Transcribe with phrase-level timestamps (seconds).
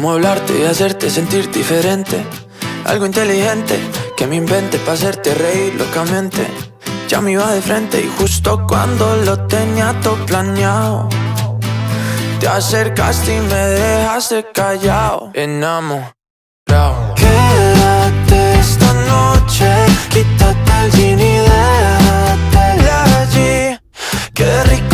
[0.00, 2.24] Cómo hablarte y hacerte sentir diferente.
[2.86, 3.78] Algo inteligente
[4.16, 6.46] que me invente para hacerte reír locamente.
[7.06, 11.06] Ya me iba de frente y justo cuando lo tenía todo planeado.
[12.40, 15.32] Te acercaste y me dejaste callado.
[15.34, 16.14] Enamorado.
[17.14, 19.68] Quédate esta noche,
[20.08, 23.78] quítate el jean y déjate allí.
[24.32, 24.89] Qué rico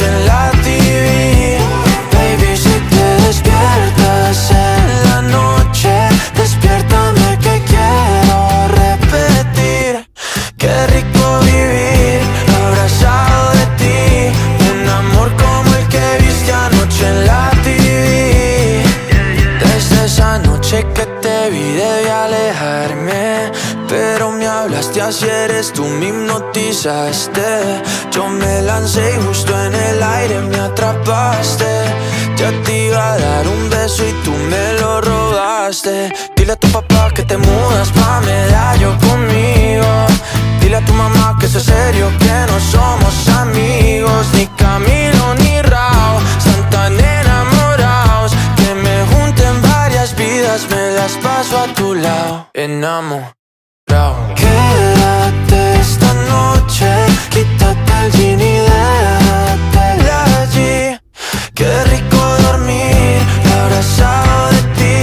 [0.00, 0.33] watching
[25.64, 27.80] Pues tú me hipnotizaste.
[28.10, 31.64] Yo me lancé y justo en el aire me atrapaste.
[32.36, 36.12] Ya te iba a dar un beso y tú me lo robaste.
[36.36, 39.86] Dile a tu papá que te mudas pa' medallo conmigo.
[40.60, 44.26] Dile a tu mamá que es serio, que no somos amigos.
[44.34, 48.32] Ni Camilo ni Rao, están tan enamorados.
[48.58, 52.50] Que me junten varias vidas, me las paso a tu lado.
[52.52, 53.32] Enamorado.
[54.36, 54.93] ¿Qué?
[56.34, 56.90] noche
[57.30, 58.52] Quítate el jean y
[60.42, 60.98] allí.
[61.54, 63.18] Qué rico dormir
[63.58, 64.96] abrazado de ti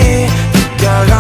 [0.59, 1.11] y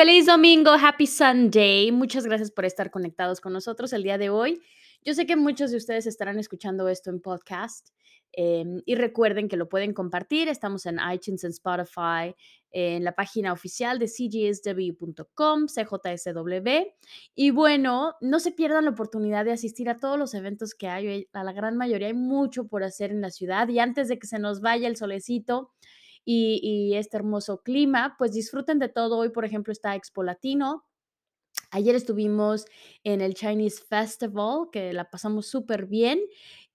[0.00, 1.92] Feliz domingo, happy Sunday.
[1.92, 4.58] Muchas gracias por estar conectados con nosotros el día de hoy.
[5.04, 7.90] Yo sé que muchos de ustedes estarán escuchando esto en podcast
[8.32, 10.48] em, y recuerden que lo pueden compartir.
[10.48, 12.34] Estamos en iTunes, en Spotify,
[12.70, 16.68] en la página oficial de cgsw.com, CJSW.
[17.34, 21.28] Y bueno, no se pierdan la oportunidad de asistir a todos los eventos que hay.
[21.34, 24.26] A la gran mayoría hay mucho por hacer en la ciudad y antes de que
[24.26, 25.72] se nos vaya el solecito,
[26.32, 29.18] y, este hermoso clima, pues disfruten de todo.
[29.18, 30.84] Hoy, por ejemplo, está Expo Latino,
[31.72, 32.64] Ayer estuvimos
[33.04, 36.20] en el Chinese Festival, que la pasamos súper bien.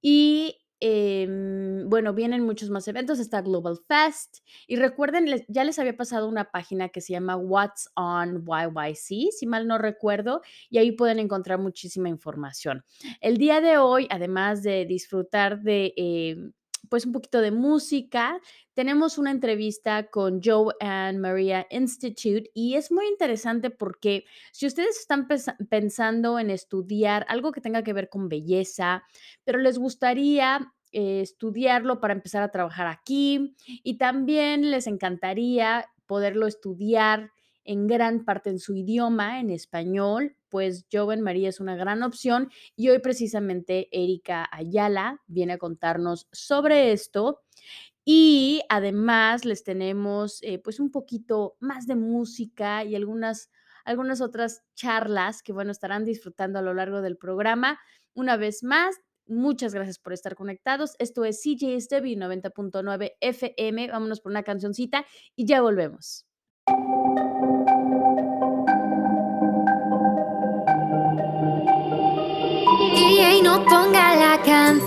[0.01, 3.19] Y em, bueno, vienen muchos más eventos.
[3.19, 4.39] Está Global Fest.
[4.67, 9.45] Y recuerden, ya les había pasado una página que se llama What's on YYC, si
[9.45, 10.41] mal no recuerdo.
[10.69, 12.83] Y ahí pueden encontrar muchísima información.
[13.19, 15.93] El día de hoy, además de disfrutar de...
[15.97, 16.53] Em,
[16.89, 18.39] pues un poquito de música.
[18.73, 24.99] Tenemos una entrevista con Joe and Maria Institute y es muy interesante porque si ustedes
[24.99, 25.27] están
[25.69, 29.03] pensando en estudiar algo que tenga que ver con belleza,
[29.43, 36.47] pero les gustaría eh, estudiarlo para empezar a trabajar aquí y también les encantaría poderlo
[36.47, 37.31] estudiar
[37.65, 42.49] en gran parte en su idioma, en español, pues Joven María es una gran opción
[42.77, 47.41] y hoy precisamente Erika Ayala viene a contarnos sobre esto.
[48.05, 53.49] Y además les tenemos eh, pues un poquito más de música y algunas,
[53.83, 57.77] algunas otras charlas que bueno, estarán disfrutando a lo largo del programa.
[58.13, 58.95] Una vez más,
[59.27, 60.95] muchas gracias por estar conectados.
[60.99, 63.89] Esto es CJSW 90.9 FM.
[63.89, 65.05] Vámonos por una cancioncita
[65.35, 66.25] y ya volvemos.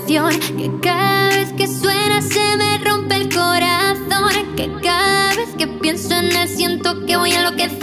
[0.09, 6.15] Que cada vez que suena se me rompe el corazón Que cada vez que pienso
[6.15, 7.79] en él siento que voy a enloquecer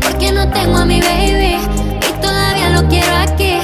[0.00, 3.58] Porque no tengo a mi baby y todavía lo quiero aquí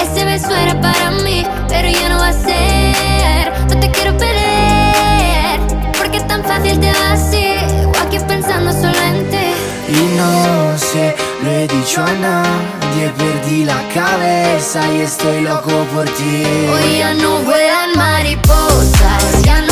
[0.00, 2.91] Ese beso era para mí, pero ya no va a ser
[9.92, 16.06] Y no sé, lo he dicho a nadie, perdí la cabeza y estoy loco por
[16.06, 16.44] ti.
[16.72, 19.71] Hoy ya no vuelan mariposas, ya no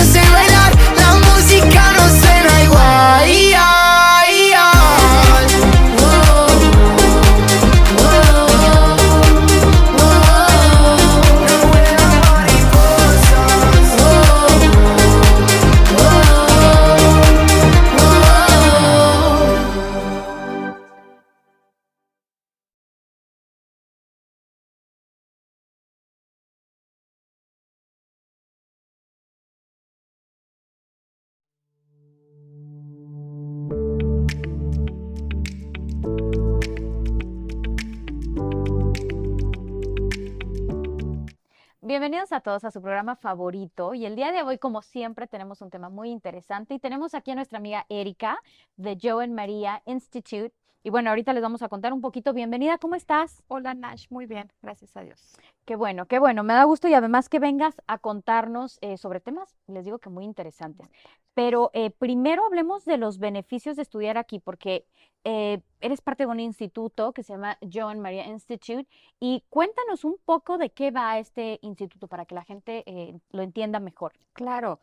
[42.31, 45.69] A todos a su programa favorito y el día de hoy, como siempre, tenemos un
[45.69, 48.39] tema muy interesante y tenemos aquí a nuestra amiga Erika
[48.77, 52.33] de Joe and Maria Institute Y bueno, ahorita les vamos a contar un poquito.
[52.33, 53.43] Bienvenida, ¿cómo estás?
[53.47, 55.37] Hola Nash, muy bien, gracias a Dios.
[55.65, 56.43] Qué bueno, qué bueno.
[56.43, 60.09] Me da gusto y además que vengas a contarnos eh, sobre temas, les digo que
[60.09, 60.89] muy interesantes.
[61.35, 64.85] Pero eh, primero hablemos de los beneficios de estudiar aquí, porque
[65.23, 68.87] eh, eres parte de un instituto que se llama Joan Maria Institute.
[69.19, 73.43] Y cuéntanos un poco de qué va este instituto para que la gente eh, lo
[73.43, 74.13] entienda mejor.
[74.33, 74.79] Claro,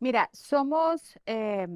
[0.00, 1.68] mira, somos, eh,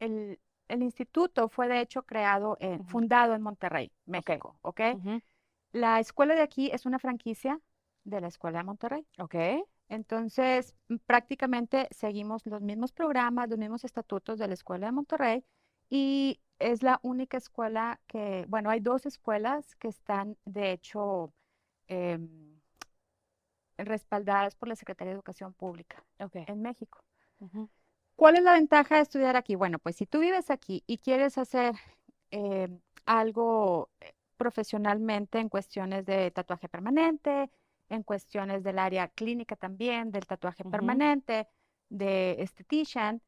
[0.00, 0.38] el,
[0.72, 4.80] el instituto fue de hecho creado, en- fundado en Monterrey, México, ¿ok?
[5.72, 7.60] La escuela de aquí es una franquicia
[8.04, 9.06] de la escuela de Monterrey.
[9.18, 9.34] Ok.
[9.88, 10.74] Entonces,
[11.06, 15.44] prácticamente seguimos los mismos programas, los mismos estatutos de la escuela de Monterrey
[15.90, 21.32] y es la única escuela que, bueno, hay dos escuelas que están de hecho
[21.88, 22.60] em,
[23.76, 26.02] respaldadas por la Secretaría de Educación Pública
[26.46, 27.04] en México.
[28.16, 29.54] ¿Cuál es la ventaja de estudiar aquí?
[29.54, 31.74] Bueno, pues si tú vives aquí y quieres hacer
[32.30, 32.68] eh,
[33.06, 37.50] algo eh, profesionalmente en cuestiones de tatuaje permanente,
[37.88, 41.48] en cuestiones del área clínica también, del tatuaje permanente,
[41.88, 43.20] de estetician,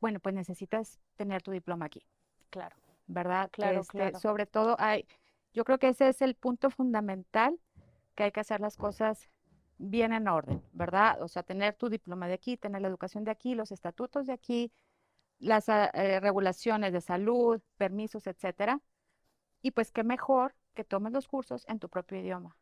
[0.00, 2.02] bueno, pues necesitas tener tu diploma aquí,
[2.50, 2.76] Claro.
[3.06, 3.50] ¿verdad?
[3.52, 4.18] Claro, Este, claro.
[4.18, 5.06] Sobre todo hay,
[5.52, 7.58] yo creo que ese es el punto fundamental,
[8.14, 9.28] que hay que hacer las cosas
[9.78, 11.22] bien en orden, ¿verdad?
[11.22, 14.32] O sea, tener tu diploma de aquí, tener la educación de aquí, los estatutos de
[14.32, 14.72] aquí,
[15.38, 18.80] las ah, eh, regulaciones de salud, permisos, etcétera.
[19.62, 22.56] Y pues qué mejor que tomes los cursos en tu propio idioma.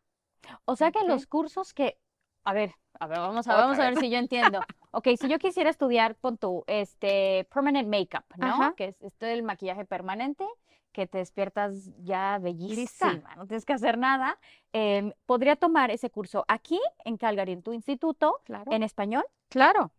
[0.64, 1.98] O sea que los cursos que,
[2.44, 4.60] a ver, a ver, vamos a, Otra vamos a ver si yo entiendo.
[4.92, 8.46] Ok, si yo quisiera estudiar con tu, este, permanent makeup, ¿no?
[8.46, 8.74] Ajá.
[8.76, 10.46] Que es esto del maquillaje permanente,
[10.96, 14.38] que te despiertas ya bellísima, no tienes que hacer nada.
[14.72, 18.70] em, podría tomar ese curso aquí en Calgary, en tu instituto, Claro.
[18.72, 19.24] en español.
[19.50, 19.90] Claro.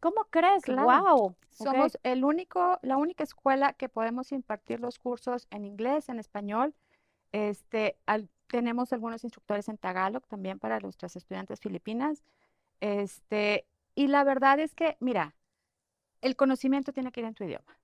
[0.00, 0.62] ¿Cómo crees?
[0.62, 0.84] Claro.
[1.16, 1.36] Wow.
[1.50, 6.74] Somos el único, la única escuela que podemos impartir los cursos en inglés, en español.
[7.32, 12.22] Este, al- tenemos algunos instructores en Tagalog también para nuestras estudiantes filipinas.
[12.80, 15.34] Este, y la verdad es que, mira,
[16.22, 17.78] el conocimiento tiene que ir en tu idioma,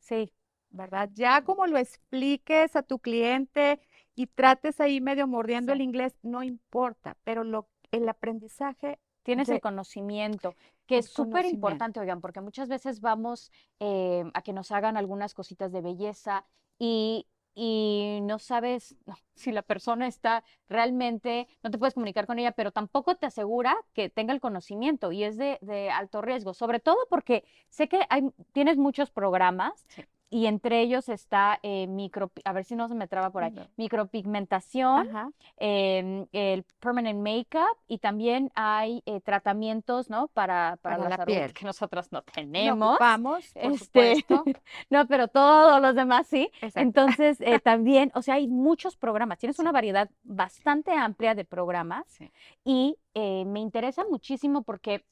[0.00, 0.32] Sí,
[0.70, 1.10] ¿verdad?
[1.14, 3.80] Ya como lo expliques a tu cliente
[4.14, 9.60] y trates ahí medio mordiendo el inglés, no importa, pero lo, el aprendizaje tienes el
[9.60, 10.54] conocimiento,
[10.86, 14.96] que el es súper importante, oigan, porque muchas veces vamos eh, a que nos hagan
[14.96, 16.46] algunas cositas de belleza
[16.78, 22.38] y, y no sabes no, si la persona está realmente, no te puedes comunicar con
[22.38, 26.54] ella, pero tampoco te asegura que tenga el conocimiento y es de, de alto riesgo,
[26.54, 29.84] sobre todo porque sé que hay, tienes muchos programas.
[29.88, 30.04] Sí.
[30.30, 33.52] Y entre ellos está eh, micro, a ver si no se me traba por ahí,
[33.52, 33.66] No.
[33.76, 35.08] micropigmentación,
[35.56, 40.28] em, el permanent makeup y también hay eh, para, ¿no?
[40.28, 41.52] Para, para Para las la piel.
[41.54, 42.90] que nosotros no No tenemos.
[42.90, 44.44] ocupamos, por Este, supuesto.
[44.90, 46.50] no, pero todos los demás sí.
[46.60, 46.80] Exacto.
[46.80, 49.38] Entonces, eh, también, o sea, hay muchos programas.
[49.38, 52.30] Tienes una variedad bastante amplia de programas Sí.
[52.64, 55.04] y eh, me interesa muchísimo porque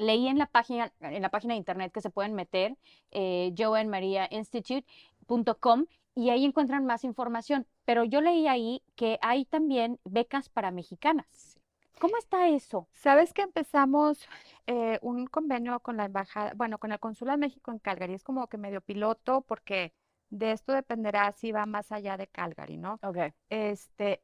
[0.00, 2.76] leí en la página, en la página de internet que se pueden meter,
[3.10, 7.66] eh, joanmariainstitute.com, y ahí encuentran más información.
[7.84, 11.60] Pero yo leí ahí que hay también becas para mexicanas.
[12.00, 12.88] ¿Cómo está eso?
[12.92, 14.26] Sabes que empezamos
[14.66, 18.14] eh, un convenio con la embajada, bueno, con el Consulado de México en Calgary.
[18.14, 19.92] Es como que medio piloto porque
[20.30, 22.98] de esto dependerá si va más allá de Calgary, ¿no?
[23.02, 23.34] Ok.
[23.50, 24.22] Este,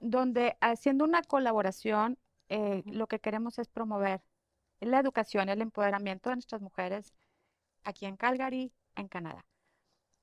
[0.00, 4.22] donde haciendo una colaboración, eh, lo que queremos es promover
[4.86, 7.12] la educación, el empoderamiento de nuestras mujeres
[7.84, 9.44] aquí en Calgary, en Canadá.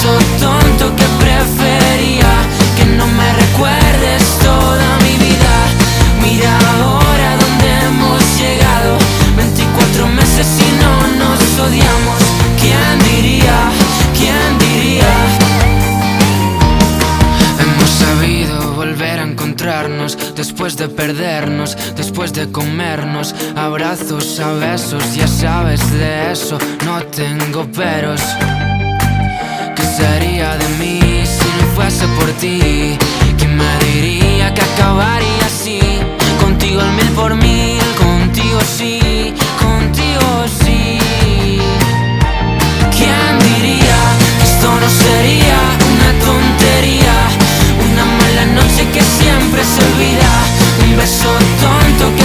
[0.00, 2.32] Beso tonto que prefería
[2.76, 5.54] que no me recuerdes toda mi vida.
[6.22, 8.96] Mira ahora dónde hemos llegado,
[9.36, 12.22] 24 meses y no nos odiamos.
[12.60, 13.70] ¿Quién diría?
[14.16, 15.12] ¿Quién diría?
[17.62, 25.26] Hemos sabido volver a encontrarnos después de perdernos, después de comernos, abrazos a besos, ya
[25.26, 28.22] sabes de eso, no tengo peros.
[29.90, 32.96] ¿Qué sería de mí si no fuese por ti?
[33.36, 35.80] ¿Quién me diría que acabaría así?
[36.40, 40.98] Contigo el mil por mil, contigo sí, contigo sí.
[42.96, 43.98] ¿Quién diría
[44.38, 45.58] que esto no sería
[45.92, 47.16] una tontería?
[47.90, 50.32] Una mala noche que siempre se olvida.
[50.84, 51.32] Un beso
[51.62, 52.24] tonto que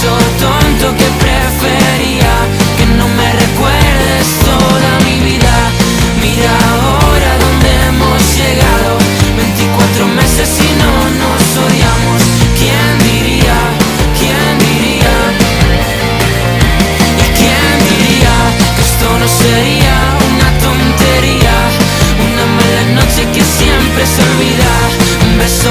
[0.00, 2.32] Beso tonto que prefería
[2.78, 5.54] que no me recuerdes toda mi vida.
[6.22, 8.96] Mira ahora dónde hemos llegado.
[9.36, 12.20] 24 meses y no nos odiamos.
[12.58, 13.58] ¿Quién diría?
[14.18, 15.14] ¿Quién diría?
[17.20, 18.34] ¿Y quién diría
[18.76, 19.96] que esto no sería
[20.32, 21.56] una tontería?
[22.26, 24.72] Una mala noche que siempre se olvida.
[25.26, 25.70] Un beso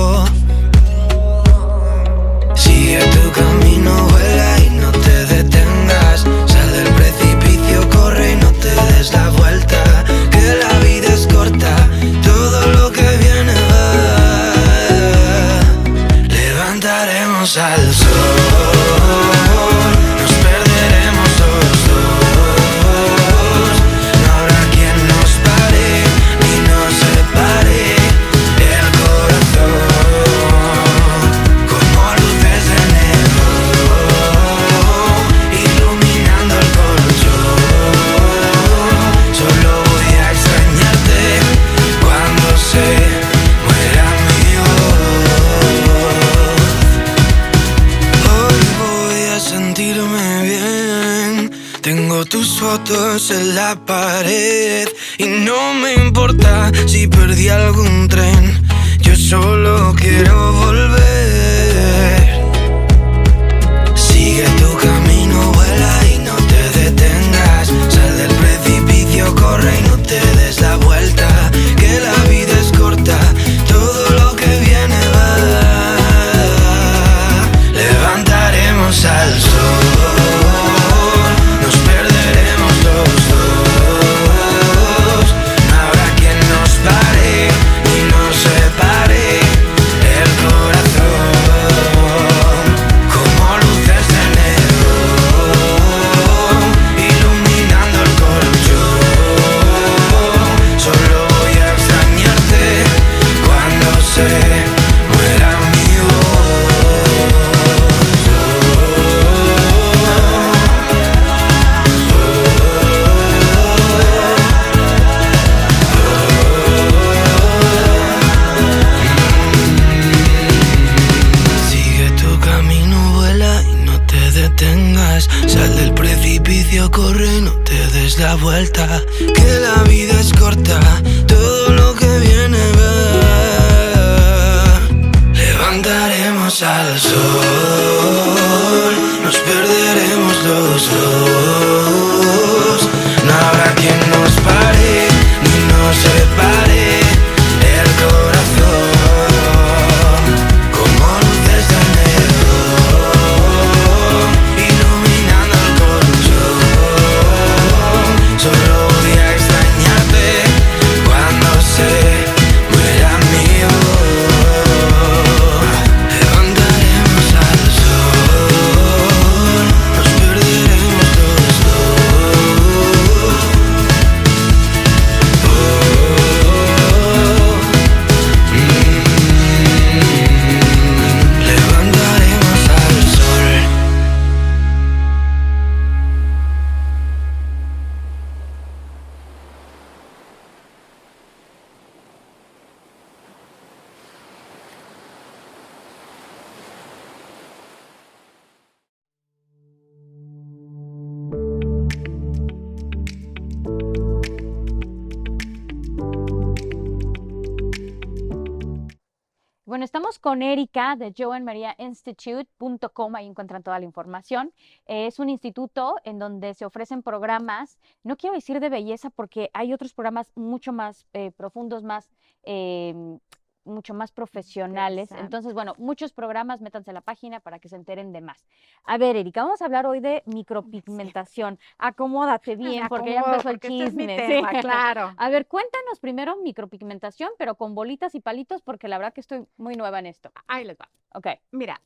[210.51, 214.51] Estamos con Erika de joanmariainstitute.com, ahí encuentran toda la información.
[214.85, 219.73] Es un instituto en donde se ofrecen programas, no quiero decir de belleza porque hay
[219.73, 222.09] otros programas mucho más eh, profundos, más,
[222.43, 223.19] em,
[223.63, 225.11] mucho más profesionales.
[225.11, 228.45] Entonces, bueno, muchos programas, métanse a la página para que se enteren de más.
[228.83, 231.59] A ver, Erika, vamos a hablar hoy de micropigmentación.
[231.77, 234.27] Acomódate bien, porque ya empezó el porque este es mi chisme.
[234.27, 234.59] tema, sí.
[234.59, 235.13] claro.
[235.17, 239.45] A ver, cuéntanos primero micropigmentación, pero con bolitas y palitos, porque la verdad que estoy
[239.57, 240.31] muy nueva en esto.
[240.47, 240.89] Ahí les va.
[241.13, 241.27] Ok.
[241.51, 241.81] Mira,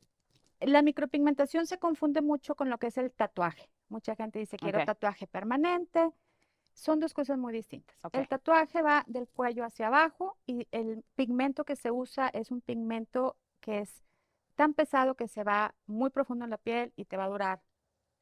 [0.60, 3.70] la micropigmentación se confunde mucho con lo que es el tatuaje.
[3.90, 6.12] Mucha gente dice, quiero tatuaje permanente.
[6.76, 7.98] Son dos cosas muy distintas.
[8.12, 12.62] El tatuaje va del cuello hacia abajo y el pigmento que se usa es un
[12.62, 14.04] pigmento que es
[14.56, 17.62] tan pesado que se va muy profundo en la piel y te va a durar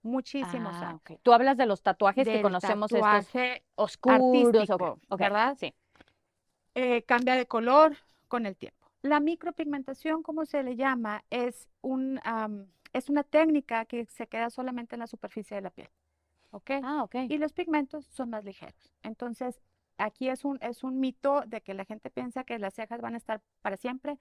[0.04, 1.20] muchísimos Ah, años.
[1.24, 4.20] Tú hablas de los tatuajes que conocemos estos tatuaje oscuros,
[4.54, 5.58] artístico, ok, ¿verdad?
[5.60, 5.74] Sí.
[6.76, 8.88] eh, cambia de color con el tiempo.
[9.02, 14.50] La micropigmentación, como se le llama, es un, am, es una técnica que se queda
[14.50, 15.90] solamente en la superficie de la piel.
[16.54, 16.72] ¿Ok?
[16.84, 17.16] Ah, ok.
[17.30, 18.94] Y los pigmentos son más ligeros.
[19.02, 19.60] Entonces,
[19.98, 23.16] aquí es un, es un mito de que la gente piensa que las cejas van
[23.16, 24.18] a estar para siempre.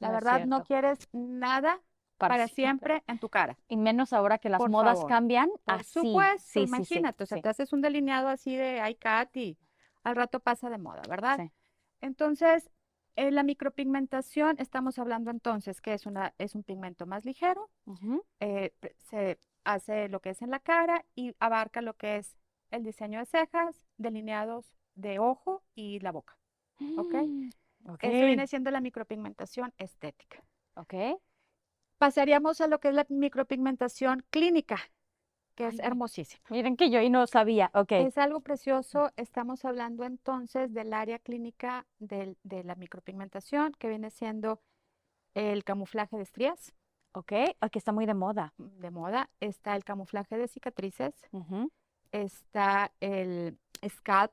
[0.00, 1.80] La No verdad, no quieres nada
[2.18, 3.56] para, siempre en tu cara.
[3.68, 5.10] Y menos ahora que las Por modas favor.
[5.10, 5.92] cambian Por así.
[6.00, 9.58] supuesto, Sí, sí, sí, imagínate, o sea, te haces un delineado así de iCat y
[10.02, 11.38] al rato pasa de moda, ¿verdad?
[11.38, 11.52] sí.
[12.00, 12.70] Entonces,
[13.16, 17.70] en la micropigmentación, estamos hablando entonces que es, una, es un pigmento más ligero,
[18.40, 18.72] eh,
[19.10, 19.38] se
[19.72, 22.36] hace lo que es en la cara y abarca lo que es
[22.70, 26.36] el diseño de cejas, delineados de ojo y la boca.
[26.96, 27.14] ¿Ok?
[27.14, 27.50] Mm.
[28.00, 30.42] Eso viene siendo la micropigmentación estética.
[30.74, 30.94] Ok.
[31.98, 34.78] Pasaríamos a lo que es la micropigmentación clínica,
[35.54, 36.42] que es hermosísima.
[36.50, 37.70] Miren que yo ahí no sabía.
[37.74, 37.92] Ok.
[37.92, 39.10] Es algo precioso.
[39.16, 44.62] Estamos hablando entonces del área clínica del- de la micropigmentación, que viene siendo
[45.34, 46.72] el camuflaje de estrías
[47.12, 47.32] Ok.
[47.60, 48.54] Aquí está muy de moda.
[48.56, 51.14] de moda, está el camuflaje de cicatrices,
[52.12, 54.32] está el scalp,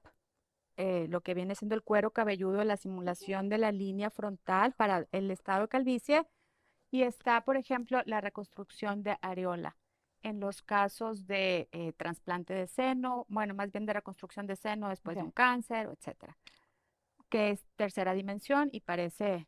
[0.78, 5.08] eh, lo que viene siendo el cuero cabelludo, la simulación de la línea frontal para
[5.12, 6.28] el estado de calvicie,
[6.92, 9.76] y está, por ejemplo, la reconstrucción de areola.
[10.24, 14.90] En los casos de eh, trasplante de seno, bueno, más bien de reconstrucción de seno
[14.90, 16.38] después de un cáncer, etcétera,
[17.30, 19.48] que es tercera dimensión y parece,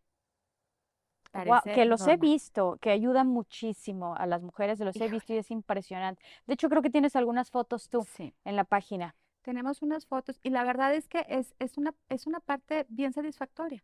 [1.74, 5.52] Que los he visto, que ayudan muchísimo a las mujeres, los he visto y es
[5.52, 6.22] impresionante.
[6.48, 8.34] De hecho, creo que tienes algunas fotos tú Sí.
[8.46, 9.16] en la página.
[9.42, 13.14] Tenemos unas fotos y la verdad es que es, es una, es una parte bien
[13.14, 13.84] satisfactoria,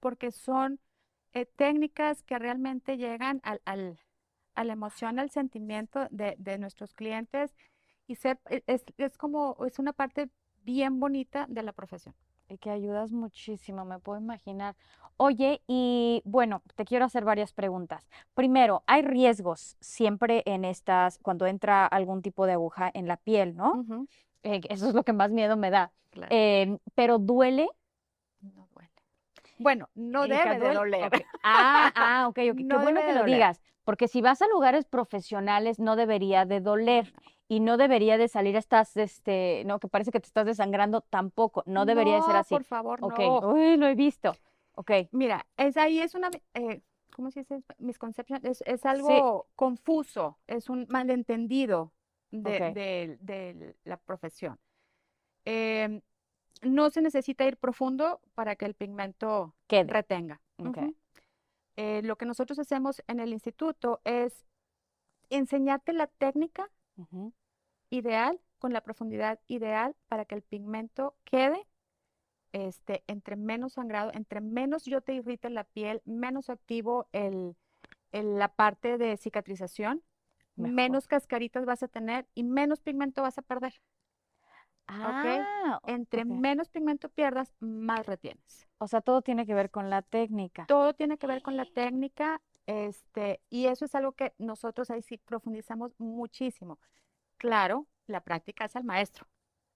[0.00, 0.80] porque son
[1.32, 3.98] eh, técnicas que realmente llegan al, al-
[4.54, 7.54] a la emoción, al sentimiento de, de nuestros clientes
[8.06, 10.30] y ser, e- es, es como, es una parte
[10.64, 12.14] bien bonita de la profesión.
[12.48, 14.76] Y que ayudas muchísimo, me puedo imaginar.
[15.16, 18.08] Oye, y bueno, te quiero hacer varias preguntas.
[18.34, 23.56] Primero, hay riesgos siempre en estas, cuando entra algún tipo de aguja en la piel,
[23.56, 23.84] ¿no?
[24.42, 25.92] Eh, eso es lo que más miedo me da.
[26.10, 27.68] claro, Em, pero duele.
[28.40, 28.90] no duele.
[29.58, 31.10] Bueno, no Erika, debe de doler.
[31.42, 32.56] Ah, ah, ok, ok.
[32.56, 33.34] Qué No bueno que lo doler.
[33.36, 37.12] digas, porque si vas a lugares profesionales no debería de doler
[37.48, 41.62] y no debería de salir estas, este, no, que parece que te estás desangrando tampoco.
[41.66, 42.54] No debería de ser así.
[42.54, 43.18] por favor, Ok.
[43.20, 43.38] no.
[43.52, 44.34] Uy, lo he visto.
[44.74, 44.90] Ok.
[45.12, 46.82] Mira, es ahí es una, eh,
[47.14, 47.62] ¿cómo se dice?
[47.78, 51.92] Misconception, es, es algo confuso, es un malentendido
[52.30, 52.74] de, Ok.
[52.74, 54.58] de- de la profesión.
[55.44, 56.00] Em,
[56.62, 59.92] no se necesita ir profundo para que el pigmento Quede.
[59.92, 60.40] retenga.
[61.76, 64.46] Eh, lo que nosotros hacemos en el instituto es
[65.30, 66.70] enseñarte la técnica
[67.90, 71.66] Ideal con la profundidad ideal para que el pigmento quede
[72.52, 77.56] este, entre menos sangrado, entre menos yo te irrite la piel, menos activo el,
[78.12, 80.02] el- la parte de cicatrización,
[80.56, 80.74] Mejor.
[80.74, 83.74] menos cascaritas vas a tener y menos pigmento vas a perder.
[84.88, 86.30] Ah, Entre ok.
[86.40, 88.66] menos pigmento pierdas, más retienes.
[88.78, 90.66] O sea, todo tiene que ver con la técnica.
[90.66, 95.02] Todo tiene que ver con la técnica, este, y eso es algo que nosotros ahí
[95.02, 96.78] sí profundizamos muchísimo.
[97.38, 99.26] Claro, la práctica es al maestro,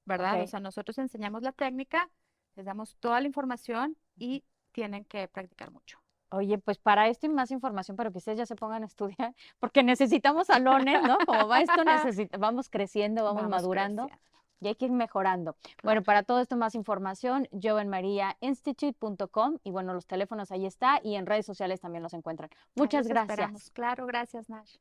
[0.05, 0.42] ¿verdad?
[0.42, 2.11] O sea, nosotros enseñamos la técnica,
[2.57, 5.98] les damos toda la información y tienen que practicar mucho.
[6.33, 9.35] Oye, pues para esto y más información, para que ustedes ya se pongan a estudiar,
[9.59, 11.18] porque necesitamos salones, ¿no?
[11.26, 11.72] Como va esto,
[12.38, 14.29] vamos creciendo, vamos, Vamos madurando creciendo.
[14.60, 15.56] Y hay que ir mejorando.
[15.82, 21.26] Bueno, para todo esto más información, jovenmariainstitute.com y bueno, los teléfonos ahí está y en
[21.26, 22.50] redes sociales también los encuentran.
[22.74, 23.30] Muchas los gracias.
[23.30, 23.70] esperamos.
[23.70, 24.76] Claro, gracias, Nash.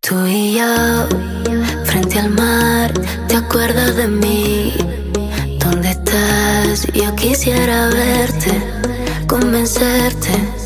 [0.00, 1.08] Tú y yo,
[1.84, 2.92] frente al mar,
[3.26, 4.72] ¿te acuerdas de mí?
[5.58, 6.86] ¿Dónde estás?
[6.92, 8.52] Yo quisiera verte,
[9.26, 10.65] convencerte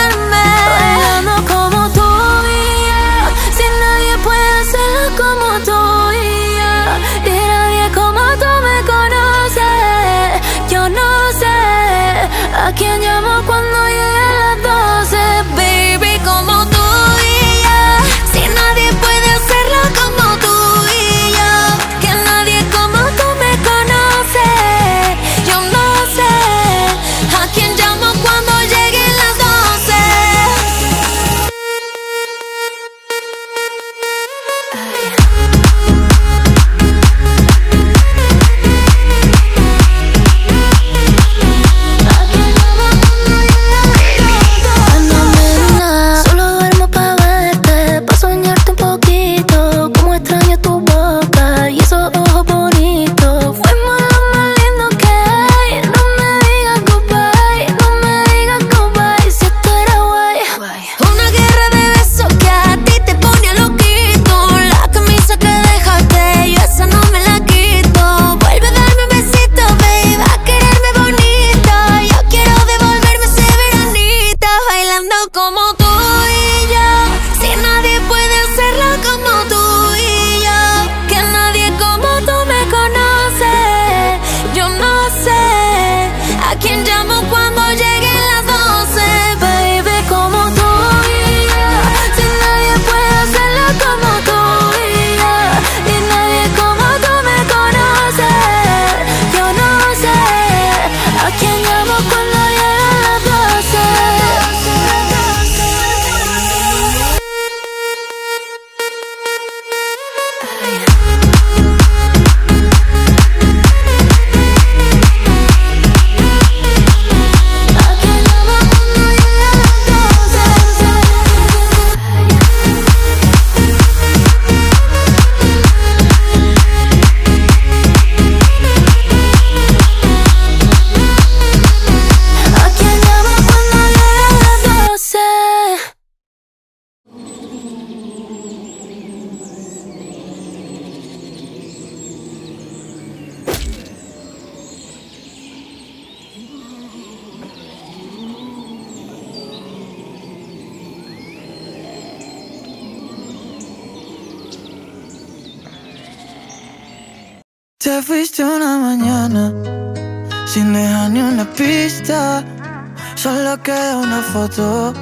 [163.21, 164.93] Solo queda una foto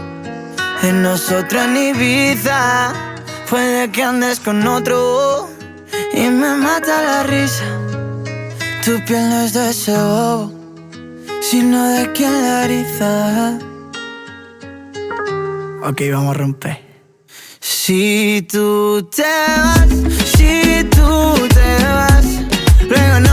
[0.82, 2.92] de nosotros en Ibiza.
[3.50, 5.48] Puede que andes con otro
[6.14, 7.64] y me mata la risa.
[8.84, 10.52] Tu piel no es de ese bobo,
[11.42, 13.58] sino de quien la eriza.
[15.88, 16.78] Ok, vamos a romper.
[17.62, 19.88] Si tú te vas,
[20.36, 22.26] si tú te vas,
[22.82, 23.29] luego no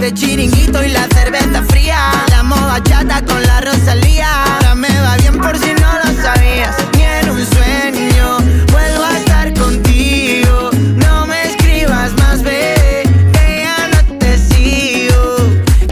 [0.00, 2.10] de chiringuito y la cerveza fría.
[2.30, 4.44] La moda chata con la Rosalía.
[4.44, 6.74] Ahora me va bien por si no lo sabías.
[6.96, 8.38] Ni en un sueño
[8.72, 10.70] vuelvo a estar contigo.
[10.96, 13.02] No me escribas más, bebé,
[13.34, 15.36] que ya no te sigo.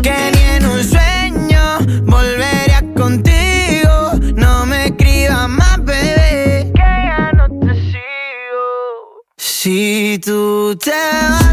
[0.02, 4.12] Que ni en un sueño volvería contigo.
[4.34, 9.22] No me escribas más, bebé, que ya no te sigo.
[9.36, 11.47] Si tú te vas,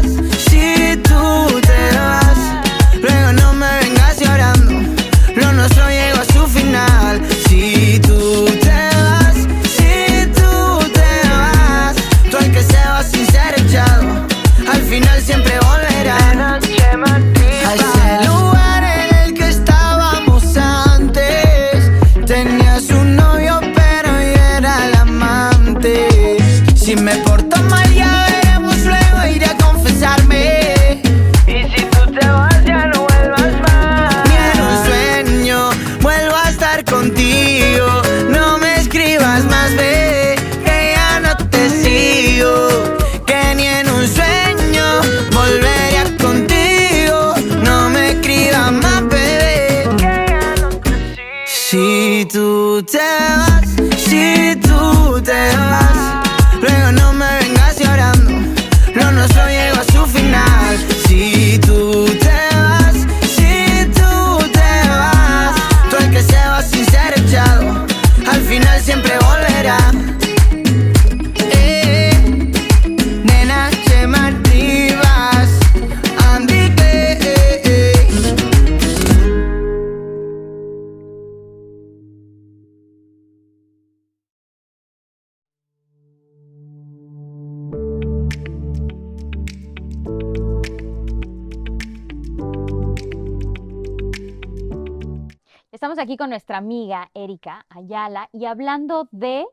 [96.86, 99.44] amiga Erika Ayala y hablando de,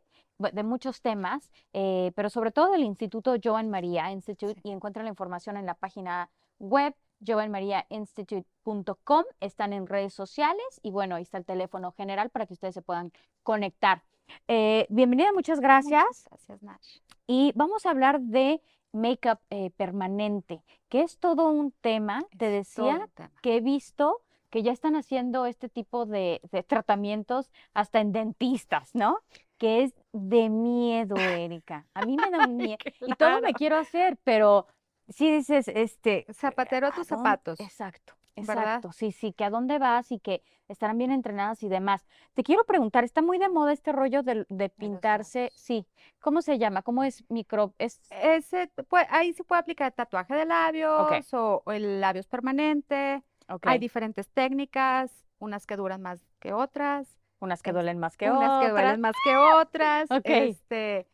[0.63, 5.57] muchos temas, eh, pero sobre todo del Instituto Joan María Institute y encuentran la información
[5.57, 6.93] en la página web
[7.25, 9.23] joanmariainstitute.com.
[9.39, 12.83] Están en redes sociales y bueno, ahí está el teléfono general para que ustedes se
[12.83, 14.03] puedan conectar.
[14.47, 16.27] Eh, bienvenida, muchas gracias.
[16.29, 16.97] Gracias, Nash.
[17.25, 22.23] Y vamos a hablar de make-up eh, permanente, que es todo un tema.
[22.37, 23.31] Te Es decía tema.
[23.41, 24.21] que he visto
[24.53, 29.17] que ya están haciendo este tipo de, de tratamientos hasta en dentistas, ¿no?
[29.57, 31.87] Que es de miedo, Erika.
[31.95, 32.77] A mí me da un miedo.
[33.01, 34.67] Y todo me quiero hacer, pero
[35.09, 36.27] sí dices, este...
[36.31, 37.59] Zapatero a tus zapatos.
[37.59, 38.57] Exacto, ¿verdad?
[38.57, 38.91] exacto.
[38.91, 42.05] Sí, sí, que a dónde vas y que estarán bien entrenadas y demás.
[42.35, 45.87] Te quiero preguntar, está muy de moda este rollo de, pintarse, sí.
[46.19, 46.83] ¿Cómo se llama?
[46.83, 47.73] ¿Cómo es micro?
[47.79, 53.23] Es Ese, pues, ahí se puede aplicar tatuaje de labios o, o el labios permanente.
[53.63, 57.07] Hay diferentes técnicas, unas que duran más que otras,
[57.39, 58.71] unas que duelen más que unas que otras.
[58.71, 60.09] duelen más que otras.
[60.09, 60.23] Ok.
[60.23, 61.07] Este,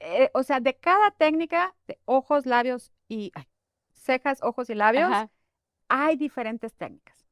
[0.00, 3.46] eh, o sea, de cada técnica, de ojos, labios y ay,
[3.92, 5.30] cejas, ojos y labios, Ajá.
[5.88, 7.28] hay diferentes técnicas.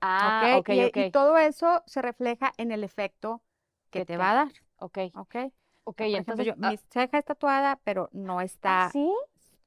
[0.00, 0.68] Ah, ¿ok?
[0.68, 3.42] ok, y, y todo eso se refleja en el efecto
[3.90, 4.52] que Que te te- va a dar.
[4.76, 5.36] Ok, ¿ok?
[5.84, 9.12] ok, Por ejemplo, entonces, yo- ah, mi ceja está tatuada, pero no ¿ah, está ¿sí?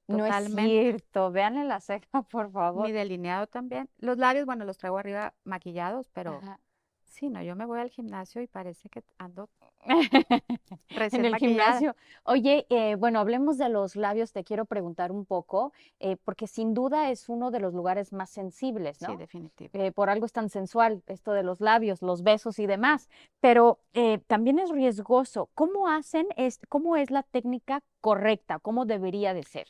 [0.07, 0.69] No es totalmente.
[0.69, 2.85] cierto, véanle la ceja, por favor.
[2.85, 3.89] Mi delineado también.
[3.99, 6.59] Los labios, bueno, los traigo arriba maquillados, pero Ajá.
[7.05, 9.49] sí, no, yo me voy al gimnasio y parece que ando
[10.89, 11.79] En el maquillada.
[11.79, 11.95] gimnasio.
[12.23, 16.73] Oye, eh, bueno, hablemos de los labios, te quiero preguntar un poco, eh, porque sin
[16.73, 19.17] duda es uno de los lugares más sensibles, Sí, ¿no?
[19.17, 19.69] definitivo.
[19.73, 23.09] Eh, por algo es tan sensual esto de los labios, los besos y demás,
[23.41, 25.49] pero eh, también es riesgoso.
[25.55, 28.59] ¿Cómo hacen, es, cómo es la técnica correcta?
[28.59, 29.67] ¿Cómo debería de ser?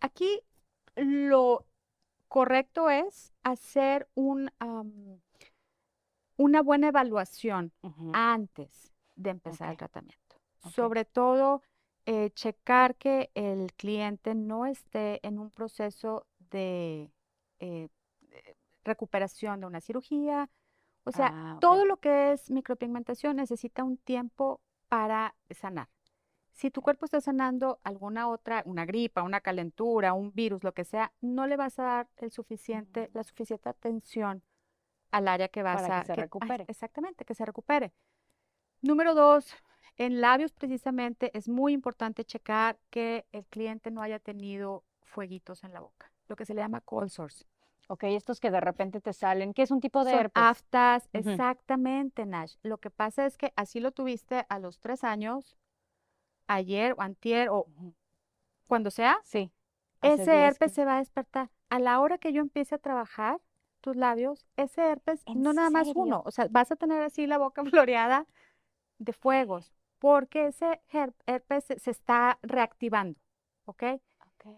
[0.00, 0.40] Aquí
[0.96, 1.66] lo
[2.28, 4.50] correcto es hacer un,
[6.36, 7.72] una buena evaluación
[8.12, 10.36] antes de empezar el tratamiento.
[10.74, 11.62] Sobre todo,
[12.06, 17.10] eh, checar que el cliente no esté en un proceso de
[17.58, 17.88] eh,
[18.30, 20.48] eh, recuperación de una cirugía.
[21.04, 25.88] O sea, Ah, todo lo que es micropigmentación necesita un tiempo para sanar.
[26.56, 30.84] Si tu cuerpo está sanando alguna otra, una gripa, una calentura, un virus, lo que
[30.84, 34.42] sea, no le vas a dar el suficiente, la suficiente atención
[35.12, 36.64] al área que vas Para que a se ay, recupere.
[36.66, 37.92] exactamente, que se recupere.
[38.82, 39.54] Número dos,
[39.98, 45.72] en labios precisamente es muy importante checar que el cliente no haya tenido fueguitos en
[45.74, 47.46] la boca, lo que se le llama cold sores.
[47.88, 50.32] Ok, estos que de repente te salen, que es un tipo de Son herpes.
[50.34, 52.56] aftas, exactamente, Nash.
[52.62, 55.56] Lo que pasa es que así lo tuviste a los tres años,
[56.46, 57.66] ayer o antier o
[58.66, 59.50] cuando sea, Sí,
[60.02, 61.50] ese herpes que- se va a despertar.
[61.70, 63.40] A la hora que yo empiece a trabajar
[63.80, 67.26] tus labios, ese herpes, ¿En no nada más uno, o sea, vas a tener así
[67.26, 68.26] la boca floreada
[68.98, 73.18] de fuegos, porque ese her- herpes se, se está reactivando,
[73.66, 73.84] ¿ok?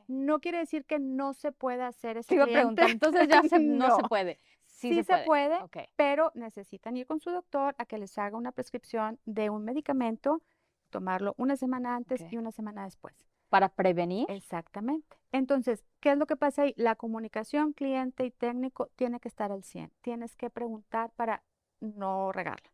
[0.06, 3.94] No quiere decir que no se pueda hacer ese Te preguntar, entonces ya se- no,
[3.96, 4.40] se puede.
[4.66, 5.58] Sí, Sí se puede,
[5.96, 10.42] pero necesitan ir con su doctor a que les haga una prescripción de un medicamento,
[10.88, 13.14] tomarlo una semana antes y una semana después.
[13.48, 14.26] Para prevenir.
[14.30, 15.16] Exactamente.
[15.32, 16.74] Entonces, ¿qué es lo que pasa ahí?
[16.76, 19.90] La comunicación cliente y técnico tiene que estar al 100.
[20.02, 21.42] Tienes que preguntar para
[21.80, 22.70] no regarla,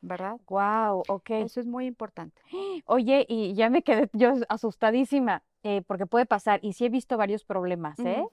[0.00, 0.40] ¿verdad?
[0.48, 1.30] Wow, ok.
[1.30, 2.40] Eso es muy importante.
[2.86, 7.16] Oye, y ya me quedé yo asustadísima, eh, porque puede pasar, y sí he visto
[7.16, 8.24] varios problemas, ¿eh?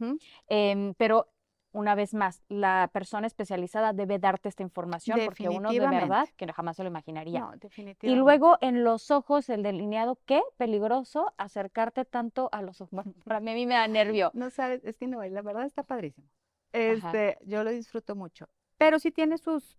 [0.48, 1.28] Em, pero
[1.74, 6.52] una vez más, la persona especializada debe darte esta información porque uno de verdad que
[6.52, 7.40] jamás se lo imaginaría.
[7.40, 7.54] No,
[8.02, 12.92] Y luego en los ojos, el delineado, qué peligroso acercarte tanto a los ojos.
[12.92, 14.32] Bueno, para mí, a mí me da nervio.
[14.34, 16.28] No sabes, es que no, la verdad está padrísimo.
[16.74, 18.48] Este, yo lo disfruto mucho.
[18.78, 19.78] Pero sí tiene sus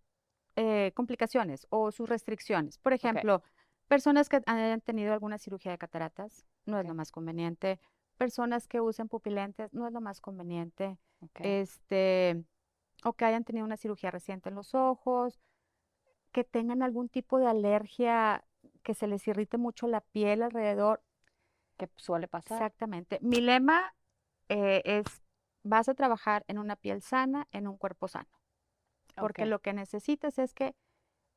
[0.57, 2.79] eh, complicaciones o sus restricciones.
[2.79, 3.43] Por ejemplo,
[3.89, 7.81] personas que hayan tenido alguna cirugía de cataratas, no es lo más conveniente.
[8.17, 10.99] Personas que usen pupilentes, no es lo más conveniente.
[11.41, 12.45] Este,
[13.05, 15.41] o que hayan tenido una cirugía reciente en los ojos,
[16.33, 18.45] que tengan algún tipo de alergia,
[18.83, 21.03] que se les irrite mucho la piel alrededor,
[21.77, 22.59] ¿Qué suele pasar?
[22.59, 23.19] Exactamente.
[23.23, 23.95] Mi lema
[24.49, 25.23] eh, es,
[25.63, 28.29] vas a trabajar en una piel sana, en un cuerpo sano.
[29.17, 30.75] Porque lo que necesitas es que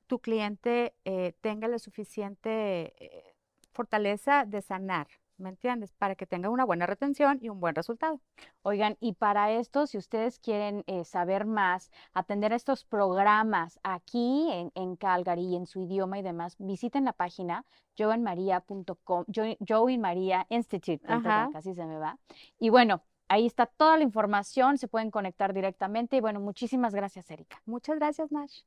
[0.07, 3.35] tu cliente eh, tenga la suficiente eh,
[3.73, 5.07] fortaleza de sanar,
[5.37, 5.93] ¿me entiendes?
[5.93, 8.21] Para que tenga una buena retención y un buen resultado.
[8.63, 14.47] Oigan, y para esto, si ustedes quieren eh, saber más, atender a estos programas aquí
[14.51, 17.65] en, en Calgary y en su idioma y demás, visiten la página
[17.97, 21.49] joeinmaria.com, Jo- joeinmariainstitute.com, Ajá.
[21.51, 22.17] casi se me va.
[22.59, 26.17] Y bueno, ahí está toda la información, se pueden conectar directamente.
[26.17, 27.61] Y bueno, muchísimas gracias, Erika.
[27.65, 28.61] Muchas gracias, Nash.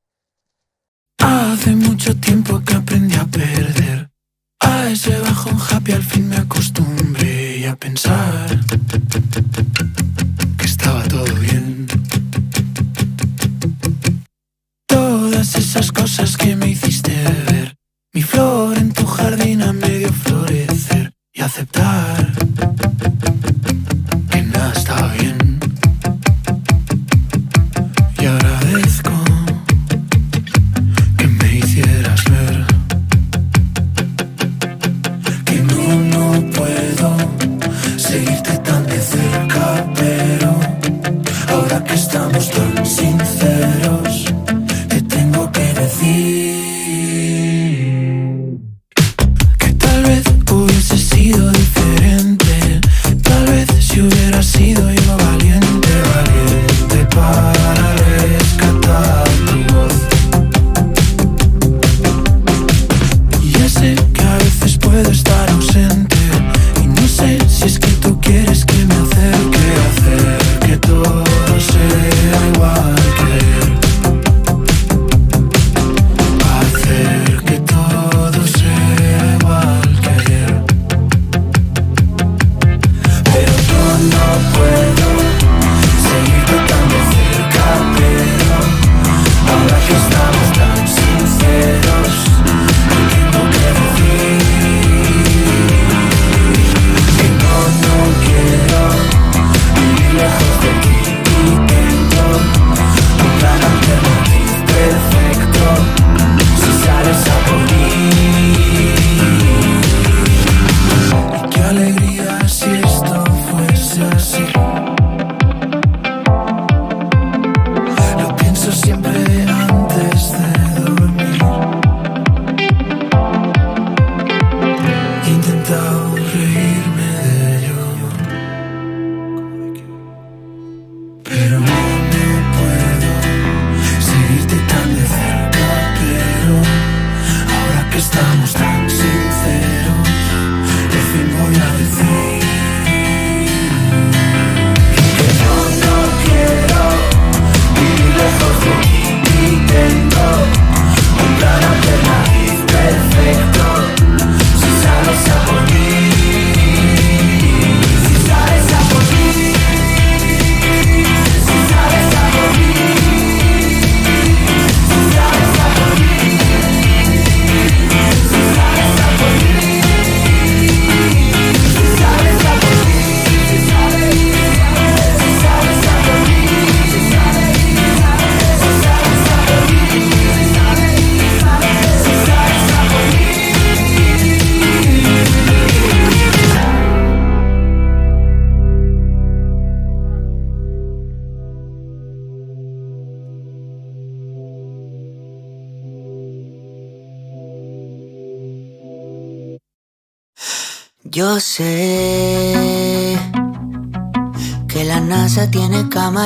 [1.18, 4.10] Hace mucho tiempo que aprendí a perder.
[4.78, 8.48] A ese bajón happy al fin me acostumbré a pensar
[10.56, 11.88] que estaba todo bien.
[14.86, 17.12] Todas esas cosas que me hiciste
[17.50, 17.76] ver.
[18.14, 22.32] Mi flor en tu jardín a medio florecer y aceptar
[24.30, 25.37] que nada estaba bien.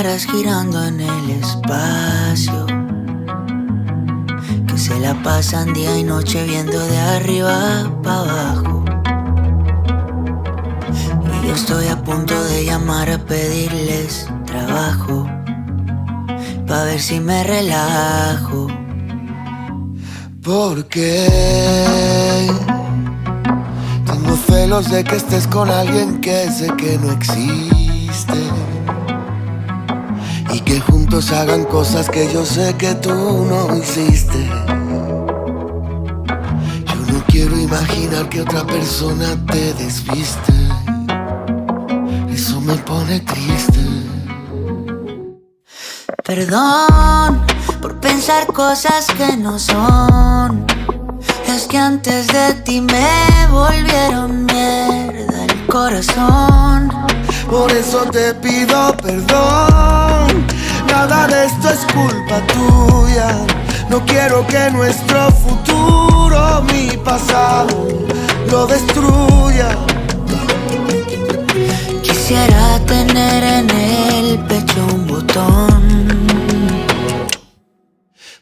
[0.02, 2.66] Girando en el espacio,
[4.66, 8.84] que se la pasan día y noche viendo de arriba para abajo.
[11.24, 15.24] Y yo estoy a punto de llamar a pedirles trabajo,
[16.66, 18.66] para ver si me relajo.
[20.42, 21.28] Porque
[24.04, 28.50] tengo celos de que estés con alguien que sé que no existe.
[30.64, 34.38] Que juntos hagan cosas que yo sé que tú no hiciste.
[36.86, 40.52] Yo no quiero imaginar que otra persona te desviste.
[42.32, 43.80] Eso me pone triste.
[46.24, 47.44] Perdón
[47.80, 50.64] por pensar cosas que no son.
[51.46, 56.90] Es que antes de ti me volvieron mierda el corazón.
[57.50, 60.21] Por eso te pido perdón.
[60.92, 63.28] Nada de esto es culpa tuya.
[63.88, 67.88] No quiero que nuestro futuro, mi pasado,
[68.50, 69.70] lo destruya.
[72.02, 75.82] Quisiera tener en el pecho un botón.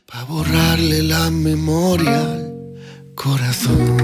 [0.07, 3.97] Pa' borrarle la memoria al corazón.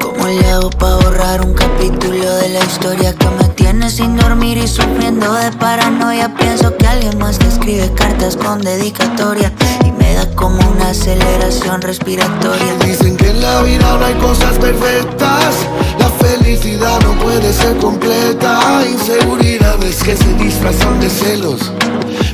[0.00, 4.56] ¿Cómo le hago para borrar un capítulo de la historia que me tiene sin dormir
[4.56, 6.34] y sufriendo de paranoia?
[6.34, 9.52] Pienso que alguien más te escribe cartas con dedicatoria
[9.84, 12.74] y me da como una aceleración respiratoria.
[12.86, 15.54] Dicen que en la vida no hay cosas perfectas.
[15.98, 18.82] La felicidad no puede ser completa.
[18.90, 21.70] Inseguridades que se disfrazan de celos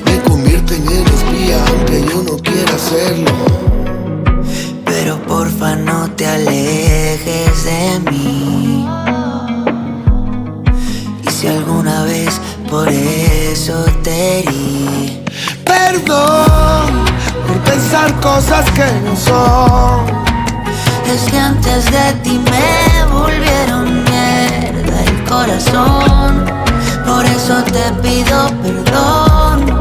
[0.05, 3.33] me convierten en espía aunque yo no quiera serlo.
[4.85, 9.10] Pero porfa no te alejes de mí.
[11.41, 12.39] Si alguna vez
[12.69, 15.25] por eso te herí,
[15.65, 17.07] Perdón
[17.47, 20.05] por pensar cosas que no son.
[21.11, 26.45] es que antes de ti me volvieron mierda el corazón.
[27.07, 29.81] Por eso te pido perdón.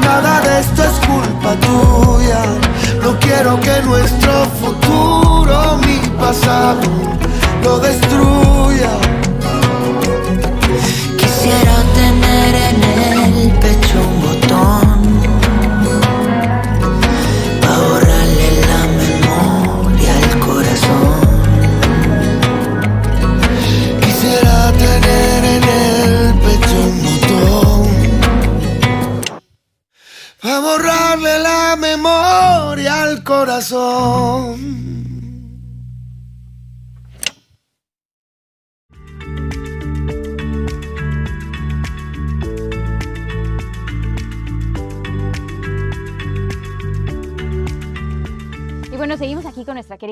[0.00, 2.42] Nada de esto es culpa tuya.
[3.02, 6.88] No quiero que nuestro futuro, mi pasado,
[7.62, 8.92] lo destruya.
[12.36, 14.98] Tener en el pecho un botón
[17.62, 21.20] Pa' borrarle la memoria al corazón
[24.02, 27.88] Quisiera tener en el pecho un botón.
[30.42, 34.65] Pa' borrarle la memoria al corazón.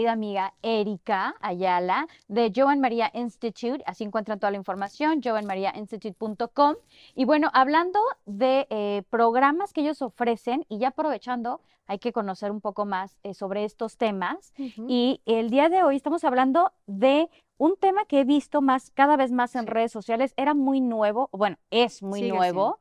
[0.04, 3.82] Querida amiga Erika Ayala de Joan María Institute.
[3.86, 6.74] Así encuentran toda la información, joanmariainstitute.com.
[7.14, 12.50] Y bueno, hablando de eh, programas que ellos ofrecen y ya aprovechando, hay que conocer
[12.50, 14.52] un poco más eh, sobre estos temas.
[14.88, 19.16] Y el día de hoy estamos hablando de un tema que he visto más, cada
[19.16, 20.34] vez más en redes sociales.
[20.36, 22.78] Era muy nuevo, bueno, es muy Sigue nuevo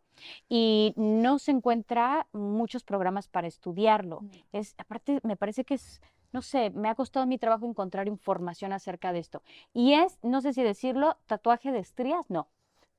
[0.49, 4.21] y no se encuentra muchos programas para estudiarlo.
[4.21, 4.30] Mm.
[4.51, 6.01] Es, aparte, me parece que es,
[6.34, 9.41] no sé, me ha costado mi trabajo encontrar información acerca de esto.
[9.73, 12.49] Y es, no sé si decirlo, tatuaje de estrías, no.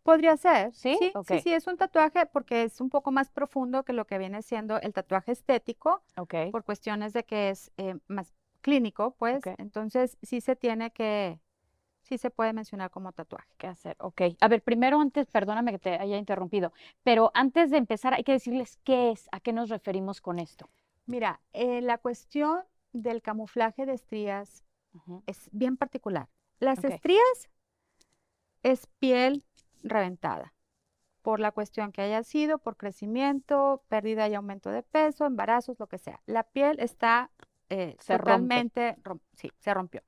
[0.04, 0.96] Podría ser, ¿Sí?
[0.98, 4.18] Sí, sí, sí, es un tatuaje porque es un poco más profundo que lo que
[4.18, 6.34] viene siendo el tatuaje estético, Ok.
[6.52, 9.38] por cuestiones de que es eh, más clínico, pues.
[9.38, 9.48] Ok.
[9.58, 11.40] Entonces, sí se tiene que,
[12.02, 13.48] sí se puede mencionar como tatuaje.
[13.56, 13.96] ¿Qué hacer?
[13.98, 14.22] Ok.
[14.40, 16.72] A ver, primero antes, perdóname que te haya interrumpido,
[17.02, 20.68] pero antes de empezar hay que decirles qué es, a qué nos referimos con esto.
[21.06, 22.60] Mira, eh, la cuestión
[22.94, 24.64] del camuflaje de estrías
[25.26, 26.28] es bien particular.
[26.60, 27.50] Las estrías
[28.62, 29.44] es piel
[29.82, 30.54] reventada
[31.20, 35.86] por la cuestión que haya sido, por crecimiento, pérdida y aumento de peso, embarazos, lo
[35.86, 36.20] que sea.
[36.26, 37.30] La piel está
[37.70, 38.70] eh, Se rompe.
[39.34, 40.02] sí, se rompió.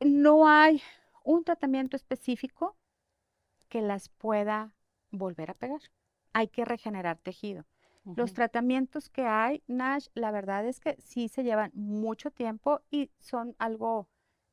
[0.00, 0.82] No hay
[1.24, 2.76] un tratamiento específico
[3.68, 4.74] que las pueda
[5.10, 5.80] volver a pegar.
[6.32, 7.66] Hay que regenerar tejido.
[8.04, 13.10] Los tratamientos que hay, Nash, la verdad es que sí se llevan mucho tiempo y
[13.18, 14.08] son algo,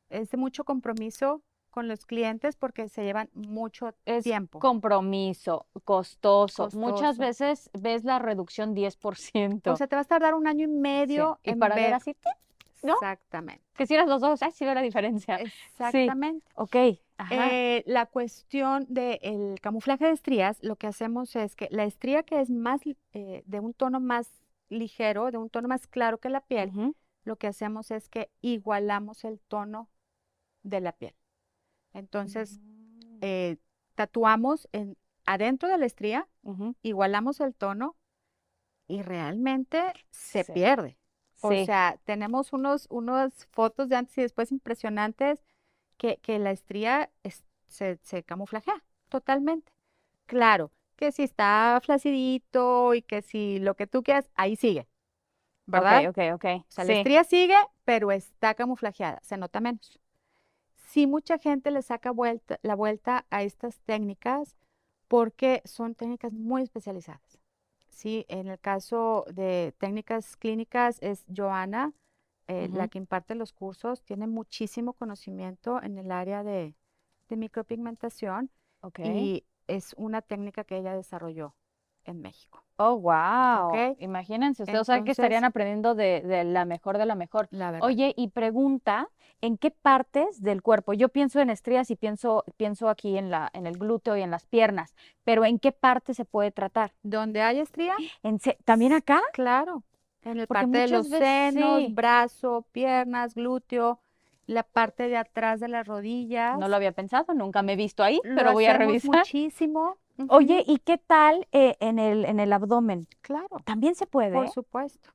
[0.10, 4.60] es de mucho compromiso con los clientes porque se llevan mucho Es tiempo.
[4.60, 6.70] compromiso, costoso.
[6.74, 9.74] Muchas veces ves la reducción 10%.
[9.74, 11.86] O sea, te vas a tardar un año y Sí, medio Y en para ver
[11.86, 12.16] ver así.
[12.84, 13.64] Exactamente.
[13.76, 15.38] que cierras los ojos, ay, sí veo la diferencia.
[15.38, 16.46] Exactamente.
[16.56, 16.98] Ok, ajá.
[17.32, 22.40] Eh, la cuestión del camuflaje de estrías, lo que hacemos es que la estría que
[22.40, 24.30] es más eh, de un tono más
[24.70, 26.72] ligero, de un tono más claro que la piel,
[27.24, 29.90] lo que hacemos es que igualamos el tono
[30.64, 31.16] de la piel.
[31.94, 33.18] Entonces, Mm.
[33.22, 33.58] eh,
[33.96, 34.96] tatuamos en,
[35.26, 36.28] adentro de la estría,
[36.84, 37.96] igualamos el tono
[38.88, 40.52] y realmente se Sí.
[40.54, 40.98] pierde.
[41.42, 41.66] O Sí.
[41.66, 45.44] sea, tenemos unos, unas fotos de antes y después impresionantes
[45.98, 49.72] que, que la estría es- se, se camuflajea totalmente.
[50.26, 54.88] Claro, que si está flacidito y que si lo que tú quieras, ahí sigue,
[55.68, 56.04] ¿verdad?
[56.04, 56.46] Ok, ok, ok.
[56.46, 60.00] O sea, la estría sigue, pero está camuflajeada, se nota menos.
[60.88, 64.56] Sí, mucha gente le saca vuelta, la vuelta a estas técnicas
[65.08, 67.40] porque son técnicas muy especializadas.
[67.90, 71.94] Sí, en el caso de técnicas clínicas es Joana,
[72.48, 76.76] eh, la que imparte los cursos, tiene muchísimo conocimiento en el área de,
[77.30, 78.50] de micropigmentación
[78.98, 81.56] y es una técnica que ella desarrolló
[82.06, 82.64] en México.
[82.78, 83.70] Oh, wow.
[83.70, 83.98] Ok.
[84.00, 87.48] Imagínense ustedes, o sea, que estarían aprendiendo de, de la mejor de la mejor.
[87.52, 87.88] La verdad.
[87.88, 89.10] Oye, y pregunta,
[89.42, 90.94] ¿en qué partes del cuerpo?
[90.94, 94.32] Yo pienso en estrías y pienso, pienso aquí en la, en el glúteo y en
[94.32, 96.94] las piernas, pero ¿en qué parte se puede tratar?
[97.04, 99.22] Donde hay estría, ¿En ¿También acá?
[99.34, 99.84] Claro,
[100.24, 101.94] en el Porque parte de los veces- senos, sí.
[101.94, 104.00] brazo, piernas, glúteo,
[104.46, 106.58] la parte de atrás de las rodillas.
[106.58, 109.16] No lo había pensado, nunca me he visto ahí, Lo pero voy a revisar.
[109.18, 109.98] muchísimo.
[110.30, 113.08] Oye, ¿y qué tal eh, en el, en el abdomen?
[113.22, 114.34] claro, ¿También se puede?
[114.34, 115.12] por supuesto.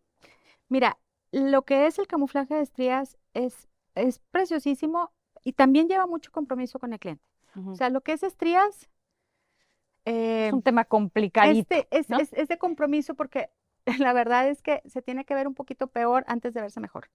[0.68, 0.98] Mira,
[1.32, 5.10] lo que es el camuflaje de estrías es, es preciosísimo
[5.42, 7.24] y también lleva mucho compromiso con el cliente.
[7.66, 8.88] O sea, lo que es estrías,
[10.04, 11.74] eh, Es un tema complicadito.
[11.74, 12.18] este, es, ¿no?
[12.18, 13.50] es- es de compromiso porque
[13.98, 17.10] la verdad es que se tiene que ver un poquito peor antes de verse mejor.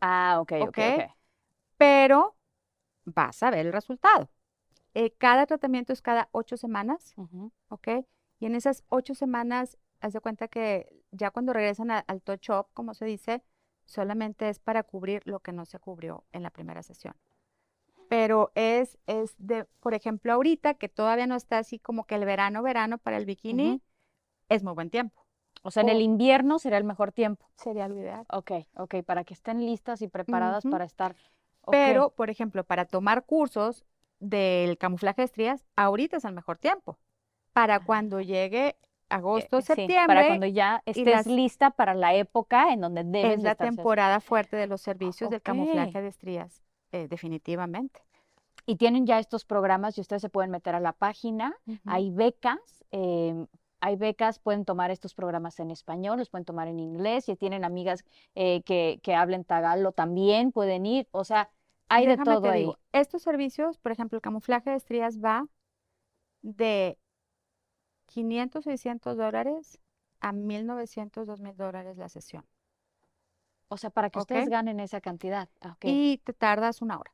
[0.00, 0.78] Ah, ok, ok, ¿ok?
[0.90, 0.98] ok.
[1.76, 2.36] pero
[3.04, 4.30] vas a ver el resultado.
[4.94, 7.50] Eh, cada tratamiento es cada ocho semanas, Ujú.
[7.68, 7.88] ¿ok?
[8.40, 12.68] Y en esas ocho semanas, haz de cuenta que ya cuando regresan a- al touch-up,
[12.74, 13.42] como se dice,
[13.86, 17.16] solamente es para cubrir lo que no se cubrió en la primera sesión.
[18.08, 22.24] Pero es, es de, por ejemplo, ahorita que todavía no está así como que el
[22.26, 23.82] verano, verano para el bikini,
[24.50, 25.23] es muy buen tiempo.
[25.66, 27.46] O sea, en el O- invierno será el mejor tiempo.
[27.56, 28.26] Sería lo ideal.
[28.30, 31.16] Ok, ok, para que estén listas y preparadas para estar.
[31.70, 33.84] Pero, por ejemplo, para tomar cursos
[34.20, 36.98] del camuflaje de estrías, ahorita es el mejor tiempo.
[37.54, 38.76] Para cuando llegue
[39.08, 39.60] agosto, Ah.
[39.60, 43.38] Eh, sí, septiembre, para cuando ya estés las- lista para la época en donde debes
[43.38, 46.62] es la temporada fuerte de los servicios del camuflaje de estrías,
[46.92, 48.02] eh, definitivamente.
[48.66, 51.54] Y tienen ya estos programas y ustedes se pueden meter a la página.
[51.86, 53.46] Hay becas, em,
[53.84, 57.26] hay becas, pueden tomar estos programas en español, los pueden tomar en inglés.
[57.26, 58.02] Si tienen amigas
[58.34, 61.06] eh, que, que hablen tagalo también pueden ir.
[61.10, 61.50] O sea,
[61.90, 62.60] hay de todo ahí.
[62.60, 65.46] digo, estos servicios, por ejemplo, el camuflaje de estrías va
[66.40, 66.98] de
[68.06, 69.78] 500, 600 dólares
[70.20, 72.46] a 1900, 2000 dólares la sesión.
[73.68, 75.50] O sea, para que ustedes ganen esa cantidad.
[75.60, 75.76] Ah.
[75.82, 77.12] Y te tardas una hora.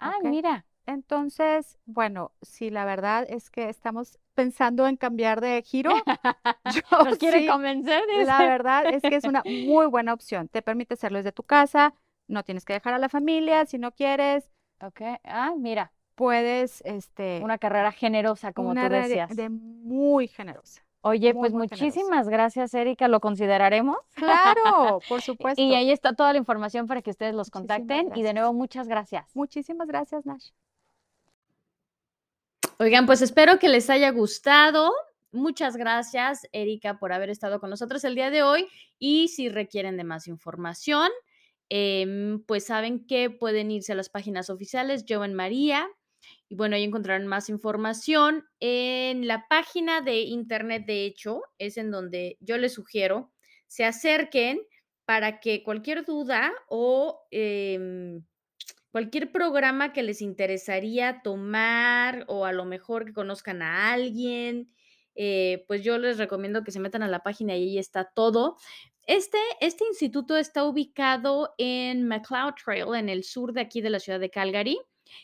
[0.00, 0.24] Ok.
[0.24, 0.64] mira.
[0.90, 5.92] Entonces, bueno, si la verdad es que estamos pensando en cambiar de giro,
[6.64, 8.02] yo Nos quiere sí, convencer.
[8.16, 8.46] la dice.
[8.46, 10.48] verdad es que es una muy buena opción.
[10.48, 11.94] Te permite hacerlo desde tu casa,
[12.28, 14.50] no tienes que dejar a la familia, si no quieres,
[14.82, 15.00] Ok.
[15.24, 15.92] Ah, mira.
[16.14, 19.36] puedes, este, Una carrera generosa, como una tú decías.
[19.36, 20.82] de muy generosa.
[21.02, 23.08] Oye, muy, pues muy muchísimas gracias, Erika.
[23.08, 23.96] Lo consideraremos.
[24.14, 25.60] Claro, por supuesto.
[25.60, 28.12] Y ahí está toda la información para que ustedes los Muchísimas contacten.
[28.14, 29.34] Y de nuevo, muchas gracias.
[29.34, 30.50] Muchísimas gracias, Nash.
[32.82, 34.90] Oigan, pues espero que les haya gustado.
[35.32, 38.68] Muchas gracias, Erika, por haber estado con nosotros el día de hoy.
[38.98, 41.10] Y si requieren de más información,
[41.68, 45.90] em, pues saben que pueden irse a las páginas oficiales, Yo en María.
[46.48, 48.46] Y bueno, ahí encontrarán más información.
[48.60, 53.30] En la página de internet, de hecho, es en donde yo les sugiero
[53.66, 54.58] se acerquen
[55.04, 58.24] para que cualquier duda o em,
[58.90, 64.70] cualquier programa que les interesaría tomar o a lo mejor que conozcan a alguien,
[65.14, 68.56] eh, pues yo les recomiendo que se metan a la página y ahí está todo.
[69.06, 73.98] Este, este instituto está ubicado en McLeod Trail, en el sur de aquí de la
[73.98, 74.78] ciudad de Calgary,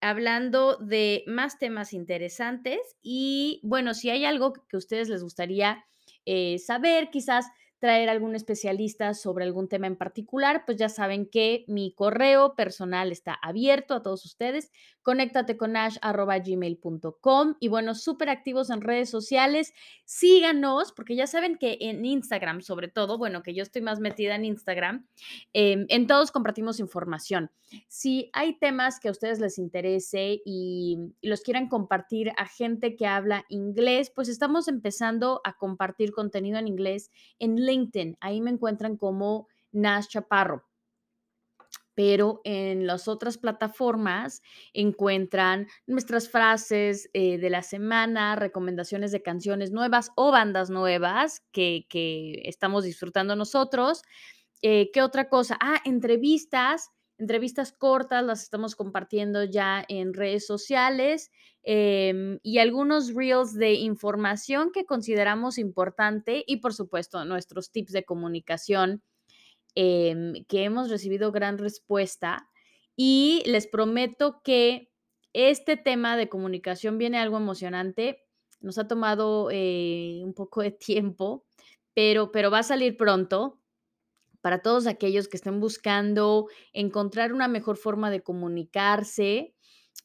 [0.00, 2.80] hablando de más temas interesantes.
[3.00, 5.84] Y bueno, si hay algo que a ustedes les gustaría
[6.26, 7.46] eh, saber, quizás
[7.80, 13.10] traer algún especialista sobre algún tema en particular, pues ya saben que mi correo personal
[13.10, 14.70] está abierto a todos ustedes.
[15.02, 19.72] Conéctate con ash.gmail.com y bueno, súper activos en redes sociales.
[20.04, 24.34] Síganos, porque ya saben que en Instagram, sobre todo, bueno, que yo estoy más metida
[24.34, 25.06] en Instagram,
[25.54, 27.50] eh, en todos compartimos información.
[27.88, 33.06] Si hay temas que a ustedes les interese y, los quieran compartir a gente que
[33.06, 37.64] habla inglés, pues estamos empezando a compartir contenido en inglés en
[38.20, 40.66] Ahí me encuentran como Nash Chaparro.
[41.94, 44.42] Pero en las otras plataformas
[44.72, 51.86] encuentran nuestras frases eh, de la semana, recomendaciones de canciones nuevas o bandas nuevas que,
[51.88, 54.02] que estamos disfrutando nosotros.
[54.62, 55.58] Eh, ¿Qué otra cosa?
[55.60, 56.90] Ah, entrevistas
[57.20, 61.30] entrevistas cortas las estamos compartiendo ya en redes sociales
[61.62, 68.04] em, y algunos reels de información que consideramos importante y por supuesto nuestros tips de
[68.04, 69.02] comunicación
[69.74, 72.48] em, que hemos recibido gran respuesta
[72.96, 74.90] y les prometo que
[75.32, 78.24] este tema de comunicación viene algo emocionante.
[78.60, 81.46] Nos ha tomado eh, un poco de tiempo,
[81.94, 83.60] pero, pero va a salir pronto
[84.40, 89.54] para todos aquellos que estén buscando encontrar una mejor forma de comunicarse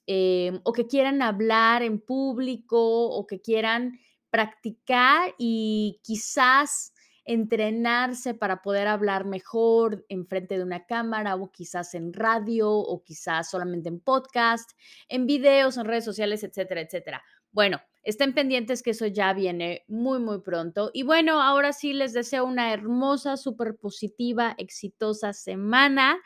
[0.08, 2.80] em, o que quieran hablar en público
[3.10, 4.00] o que quieran
[4.30, 6.94] practicar y quizás
[7.26, 13.04] entrenarse para poder hablar mejor en frente de una cámara o quizás en radio o
[13.04, 14.72] quizás solamente en podcast,
[15.10, 17.24] en videos, en redes sociales, etcétera, etcétera.
[17.52, 20.92] Bueno, estén pendientes que eso ya viene muy, muy pronto.
[20.94, 26.20] Y bueno, ahora sí les deseo una hermosa, súper positiva, exitosa semana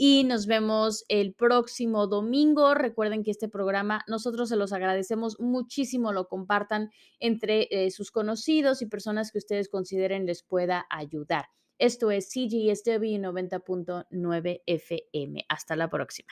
[0.00, 2.72] y nos vemos el próximo domingo.
[2.74, 8.80] Recuerden que este programa nosotros se los agradecemos muchísimo, lo compartan entre eh, sus conocidos
[8.80, 11.46] y personas que ustedes consideren les pueda ayudar.
[11.78, 15.44] Esto es CGSW 90.9 FM.
[15.48, 16.30] Hasta la próxima.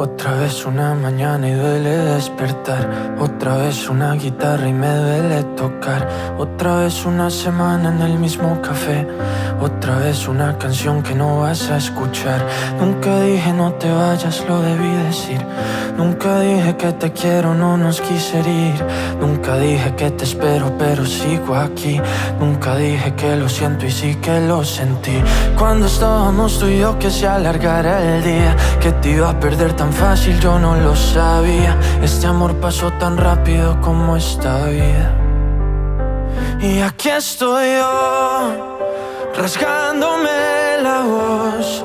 [0.00, 3.16] Otra vez una mañana y duele despertar.
[3.18, 6.08] Otra vez una guitarra y me duele tocar.
[6.38, 9.08] Otra vez una semana en el mismo café.
[9.60, 12.46] Otra vez una canción que no vas a escuchar.
[12.78, 15.44] Nunca dije no te vayas, lo debí decir.
[15.96, 18.80] Nunca dije que te quiero, no nos quise ir.
[19.20, 22.00] Nunca dije que te espero, pero sigo aquí.
[22.38, 25.20] Nunca dije que lo siento y sí que lo sentí.
[25.58, 29.72] Cuando estábamos tú y yo que se alargara el día, que te iba a perder
[29.72, 31.76] tan fácil, yo no lo sabía.
[32.02, 35.14] Este amor pasó tan rápido como esta vida.
[36.60, 38.80] Y aquí estoy yo,
[39.36, 41.84] rasgándome la voz,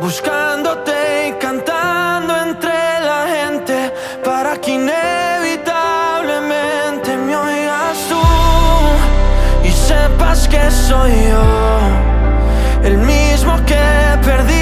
[0.00, 8.20] buscándote y cantando entre la gente para que inevitablemente me oigas tú
[9.64, 11.78] y sepas que soy yo,
[12.82, 13.78] el mismo que
[14.24, 14.61] perdiste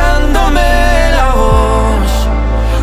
[0.00, 1.34] rasgándome la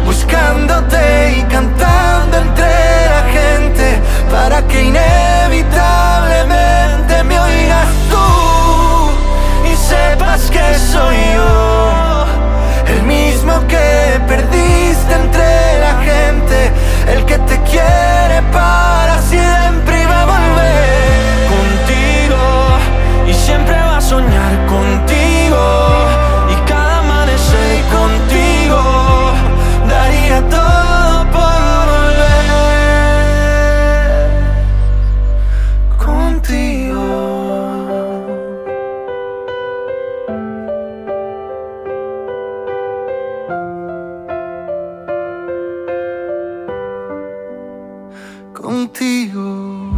[0.06, 4.02] buscándote y cantando entre la gente
[4.32, 8.18] para que inevitablemente me oigas tú
[9.72, 12.26] y sepas que soy yo,
[12.88, 16.72] el mismo que perdiste entre la gente,
[17.14, 18.17] el que te quiere
[49.28, 49.97] Contigo.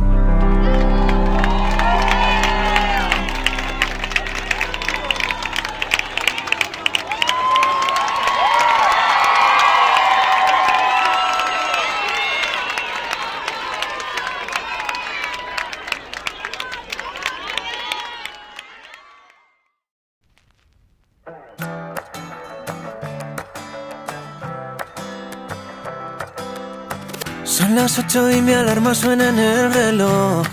[27.90, 30.46] Las ocho y mi alarma suena en el reloj.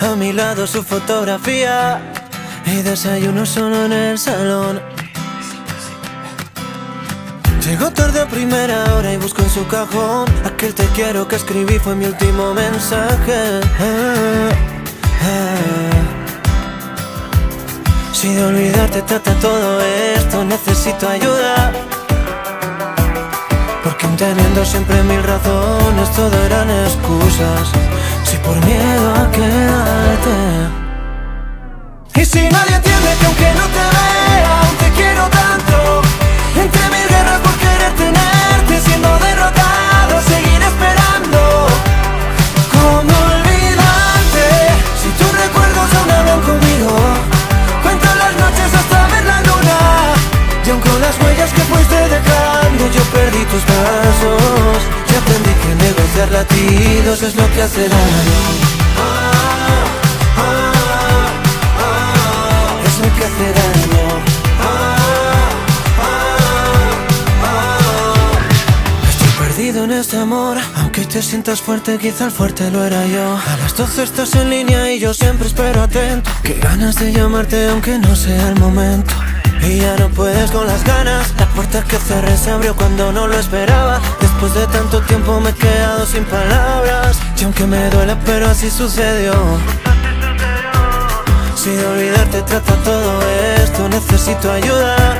[0.00, 2.00] A mi lado su fotografía
[2.66, 4.80] y desayuno solo en el salón.
[7.64, 11.78] Llego tarde a primera hora y busco en su cajón aquel te quiero que escribí
[11.80, 13.60] fue mi último mensaje.
[18.12, 21.72] Si de olvidarte trata todo esto, necesito ayuda.
[24.00, 27.68] Porque teniendo siempre mil razones, todo eran excusas.
[28.22, 30.36] Si por miedo a quedarte.
[32.14, 36.02] Y si nadie entiende que aunque no te vea, aún te quiero tanto.
[36.56, 36.87] Entre
[56.18, 58.40] negociar latidos es lo que hace daño.
[62.86, 64.08] Es lo que hace daño.
[69.08, 73.36] Estoy perdido en este amor Aunque te sientas fuerte, quizá el fuerte lo era yo.
[73.36, 76.30] A las 12 estás en línea y yo siempre espero atento.
[76.42, 79.14] Qué ganas de llamarte aunque no sea el momento.
[79.62, 81.34] Y ya no puedes con las ganas.
[81.38, 84.00] La puerta que cerré se abrió cuando no lo esperaba
[84.40, 88.70] Después de tanto tiempo me he quedado sin palabras Y aunque me duele pero así
[88.70, 89.32] sucedió
[91.56, 93.20] Si de olvidarte trata todo
[93.56, 95.16] esto necesito ayuda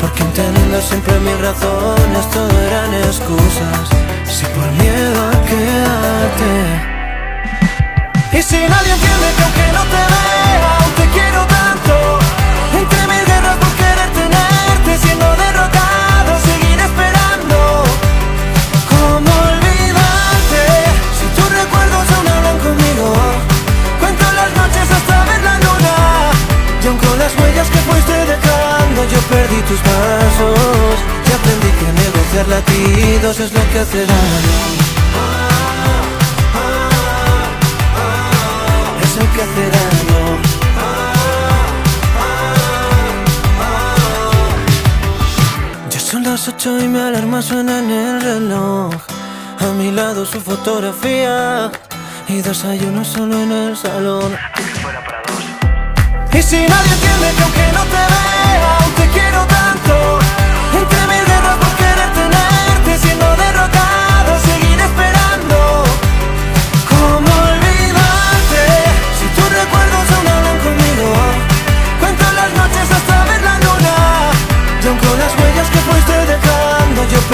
[0.00, 3.88] porque teniendo siempre mil razones, todo eran excusas.
[4.28, 6.52] Si por miedo a quedarte.
[8.38, 12.18] Y si nadie entiende que aunque no te vea, aún te quiero tanto.
[12.78, 15.33] Entre mil guerras por querer tenerte, siendo derrotado,
[29.12, 30.96] yo perdí tus pasos.
[31.26, 34.58] Y aprendí que negociar latidos es lo que hace daño.
[39.02, 40.20] Es lo que hace daño.
[45.90, 48.94] Ya son las ocho y mi alarma suena en el reloj.
[49.60, 51.70] A mi lado su fotografía
[52.28, 54.36] y desayuno solo en el salón.
[56.32, 58.33] Y si nadie entiende que aunque no te vea,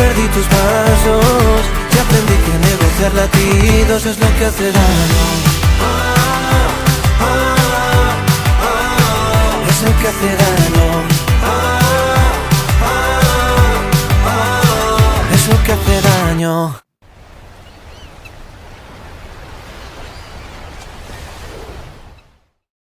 [0.01, 1.62] perdí tus pasos.
[1.95, 5.24] Y aprendí que negociar latidos es lo que hace daño.
[9.68, 11.30] Es lo que hace daño.
[15.51, 16.89] Es lo que hace daño.